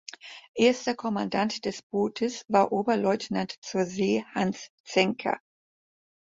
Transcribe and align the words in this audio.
Erster 0.55 0.95
Kommandant 0.95 1.63
des 1.63 1.83
Bootes 1.83 2.43
war 2.47 2.71
Oberleutnant 2.71 3.55
zur 3.63 3.85
See 3.85 4.25
Hans 4.33 4.69
Zenker. 4.83 5.37